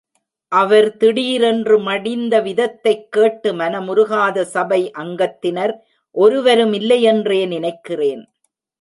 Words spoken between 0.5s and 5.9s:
அவர் திடீரென்று மடிந்த விதத்தைக் கேட்டு மனமுருகாத சபை அங்கத்தினர்